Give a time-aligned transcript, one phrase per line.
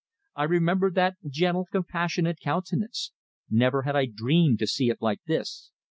[0.35, 3.11] I remembered that gentle, compassionate countenance;
[3.51, 5.69] never had I dreamed to see it like this!